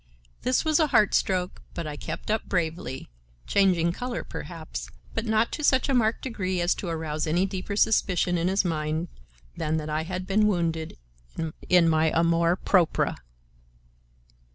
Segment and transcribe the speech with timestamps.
[0.41, 3.07] This was a heart stroke, but I kept up bravely,
[3.45, 7.75] changing color perhaps, but not to such a marked degree as to arouse any deeper
[7.75, 9.09] suspicion in his mind
[9.55, 10.97] than that I had been wounded
[11.69, 13.15] in my amour propre.